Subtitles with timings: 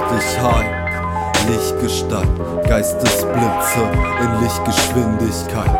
[0.00, 0.66] richtig high.
[1.48, 2.28] Lichtgestalt,
[2.68, 3.82] Geistesblitze
[4.20, 5.78] in Lichtgeschwindigkeit.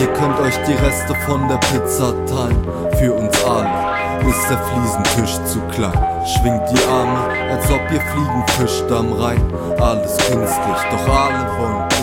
[0.00, 2.66] Ihr könnt euch die Reste von der Pizza teilen.
[2.98, 5.92] Für uns alle ist der Fliesentisch zu klein.
[6.26, 7.18] Schwingt die Arme,
[7.50, 9.42] als ob ihr Fliegen fischt am Rhein.
[9.80, 11.97] Alles künstlich, doch alle wollen.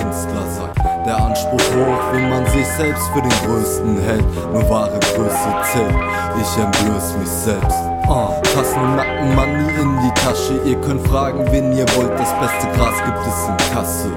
[1.05, 4.25] Der Anspruch hoch, wie man sich selbst für den Größten hält.
[4.51, 5.95] Nur wahre Größe zählt,
[6.41, 7.77] ich entblöß mich selbst.
[8.07, 10.59] Uh, passen Nacken Money in die Tasche.
[10.65, 12.11] Ihr könnt fragen, wen ihr wollt.
[12.17, 14.11] Das beste Gras gibt es in Kassel.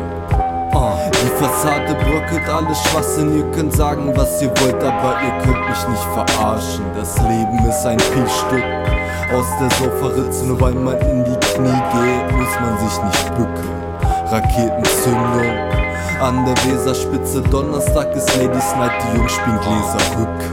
[0.74, 3.36] Uh, die Fassade bröckelt alles Schwachsinn.
[3.36, 6.84] Ihr könnt sagen, was ihr wollt, aber ihr könnt mich nicht verarschen.
[6.96, 8.64] Das Leben ist ein Piechstück
[9.34, 10.46] aus der Sofaritze.
[10.46, 13.78] Nur weil man in die Knie geht, muss man sich nicht bücken.
[14.30, 15.47] Raketenzündung
[16.20, 17.42] an der Weserspitze.
[17.42, 20.48] Donnerstag ist Ladies Night, die Jungs spielen Gläserrücken.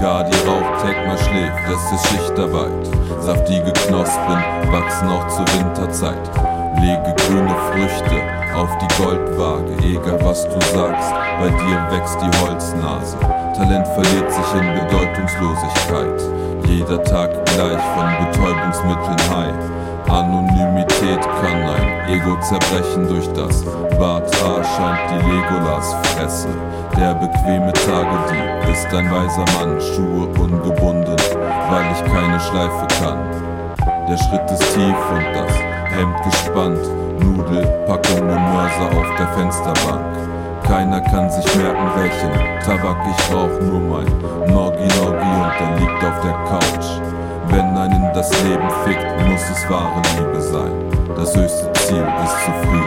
[0.00, 2.88] Gadi raucht, Tekma schläft, es ist Schichtarbeit.
[3.20, 4.38] Saftige Knospen
[4.72, 6.30] wachsen auch zur Winterzeit.
[6.80, 8.22] Lege grüne Früchte
[8.56, 13.18] auf die Goldwaage, egal was du sagst, bei dir wächst die Holznase.
[13.54, 16.22] Talent verliert sich in Bedeutungslosigkeit.
[16.64, 19.80] Jeder Tag gleich von Betäubungsmitteln high.
[20.08, 21.59] Anonymität kann
[22.20, 23.64] Ego zerbrechen durch das
[23.98, 26.48] Barthaar scheint die Legolas-Fresse.
[26.96, 31.16] Der bequeme Tagedieb ist ein weiser Mann, Schuhe ungebunden,
[31.70, 33.18] weil ich keine Schleife kann.
[34.08, 35.52] Der Schritt ist tief und das
[35.92, 36.80] Hemd gespannt,
[37.20, 40.04] Nudelpackung und Mörser auf der Fensterbank.
[40.64, 44.06] Keiner kann sich merken, welchen Tabak ich rauch, nur mein
[44.52, 47.19] Noggi Noggi und der liegt auf der Couch.
[47.50, 50.70] Wenn einen das Leben fickt, muss es wahre Liebe sein.
[51.16, 52.79] Das höchste Ziel ist zufrieden.